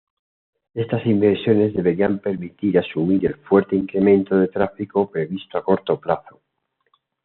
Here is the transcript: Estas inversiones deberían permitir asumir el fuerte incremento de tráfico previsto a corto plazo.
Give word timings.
Estas 0.73 1.05
inversiones 1.05 1.75
deberían 1.75 2.17
permitir 2.17 2.79
asumir 2.79 3.27
el 3.27 3.35
fuerte 3.35 3.75
incremento 3.75 4.35
de 4.35 4.47
tráfico 4.47 5.07
previsto 5.11 5.59
a 5.59 5.63
corto 5.63 5.99
plazo. 5.99 6.41